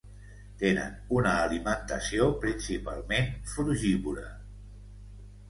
[0.61, 4.27] Tenen una alimentació principalment frugívora.